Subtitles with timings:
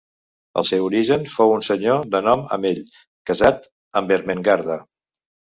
[0.59, 2.81] El seu origen fou un senyor de nom Amell,
[3.33, 3.71] casat
[4.03, 4.81] amb Ermengarda.